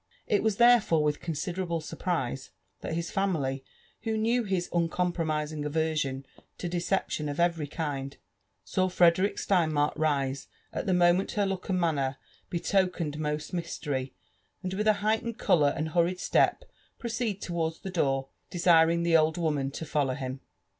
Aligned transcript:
It 0.25 0.41
was 0.41 0.57
there 0.57 0.81
fore 0.81 1.03
with 1.03 1.21
considerable 1.21 1.79
surprise 1.79 2.49
that 2.79 2.95
bis 2.95 3.11
family, 3.11 3.63
who 4.01 4.17
knew 4.17 4.43
his 4.43 4.67
imcom 4.69 5.13
promising 5.13 5.63
aversion 5.63 6.25
to 6.57 6.67
deception 6.67 7.29
of 7.29 7.39
every 7.39 7.67
kind, 7.67 8.17
saw 8.63 8.89
Frederick 8.89 9.37
Stein 9.37 9.71
mark 9.71 9.93
rise 9.95 10.47
at 10.73 10.87
the 10.87 10.93
moment 10.95 11.33
her 11.33 11.45
look 11.45 11.69
and 11.69 11.79
manner 11.79 12.17
betokened 12.49 13.19
most 13.19 13.53
mystery, 13.53 14.15
and 14.63 14.73
with 14.73 14.87
a 14.87 14.93
heightened 15.05 15.37
colour 15.37 15.71
and 15.77 15.89
hurried 15.89 16.19
step 16.19 16.63
proceed 16.97 17.39
towards 17.39 17.79
IhO 17.85 17.91
door, 17.93 18.27
desiring 18.49 19.03
the 19.03 19.15
old 19.15 19.37
woman 19.37 19.69
to 19.69 19.85
follow 19.85 20.15
him. 20.15 20.39